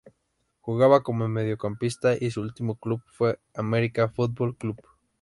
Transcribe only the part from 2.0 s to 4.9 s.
y su último club fue America Football Club.